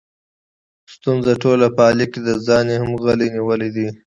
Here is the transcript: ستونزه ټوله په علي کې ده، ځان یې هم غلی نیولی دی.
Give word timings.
ستونزه 0.93 1.31
ټوله 1.43 1.67
په 1.75 1.81
علي 1.89 2.05
کې 2.11 2.19
ده، 2.25 2.33
ځان 2.45 2.65
یې 2.71 2.77
هم 2.83 2.91
غلی 3.03 3.27
نیولی 3.35 3.69
دی. 3.75 3.87